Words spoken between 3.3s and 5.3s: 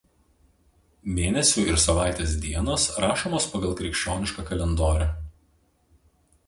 pagal krikščionišką kalendorių.